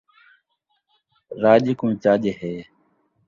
رڄ 1.41 1.63
کوں 1.79 1.93
چڄ 2.03 2.21
ہے 2.39 2.55